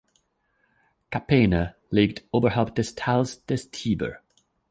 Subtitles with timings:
[1.11, 4.17] Capena liegt oberhalb des Tals des Tiber.